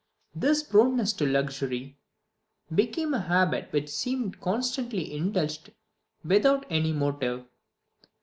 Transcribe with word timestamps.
This 0.33 0.63
proneness 0.63 1.13
to 1.13 1.27
luxury 1.27 1.95
became 2.73 3.13
a 3.13 3.21
habit 3.21 3.67
which 3.71 3.87
seemed 3.87 4.41
constantly 4.41 5.13
indulged 5.13 5.71
without 6.25 6.65
any 6.71 6.91
motive. 6.91 7.45